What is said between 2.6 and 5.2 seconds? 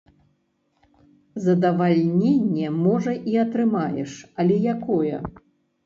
можа і атрымаеш, але якое?